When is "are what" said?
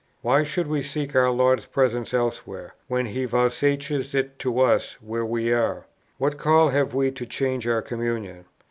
5.53-6.39